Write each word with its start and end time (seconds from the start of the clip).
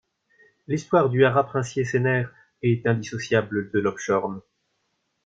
L’histoire 0.67 1.11
du 1.11 1.23
haras 1.25 1.43
princier 1.43 1.85
Senner 1.85 2.25
est 2.63 2.87
indissociable 2.87 3.69
de 3.71 3.77
Lopshorn. 3.79 4.41